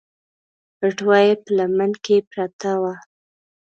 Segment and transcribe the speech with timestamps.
[0.77, 2.93] بټوه يې په لمن کې پرته وه.